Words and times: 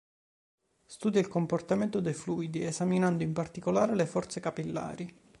Studia 0.87 1.21
il 1.21 1.27
comportamento 1.27 1.99
dei 1.99 2.15
fluidi, 2.15 2.63
esaminando 2.63 3.21
in 3.21 3.33
particolare 3.33 3.93
le 3.93 4.07
forze 4.07 4.39
capillari. 4.39 5.15